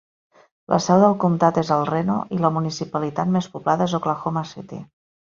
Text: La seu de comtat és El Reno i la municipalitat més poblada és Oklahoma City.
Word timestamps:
La 0.73 0.77
seu 0.85 1.01
de 1.01 1.09
comtat 1.23 1.59
és 1.61 1.69
El 1.75 1.85
Reno 1.89 2.15
i 2.37 2.39
la 2.45 2.51
municipalitat 2.55 3.31
més 3.37 3.49
poblada 3.57 3.89
és 3.89 3.95
Oklahoma 3.99 4.45
City. 4.55 4.81